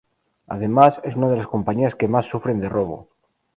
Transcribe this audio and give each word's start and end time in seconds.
Además, 0.47 0.99
es 1.03 1.15
una 1.15 1.29
de 1.29 1.35
las 1.37 1.45
compañías 1.45 1.93
que 1.95 2.07
más 2.07 2.25
sufren 2.25 2.59
de 2.59 2.69
robo. 2.69 3.09